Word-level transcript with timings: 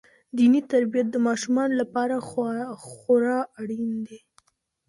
دیني 0.37 0.61
تربیت 0.71 1.07
د 1.11 1.15
ماشومانو 1.27 1.73
لپاره 1.81 2.15
خورا 3.07 3.39
اړین 3.59 3.91
دی. 4.07 4.19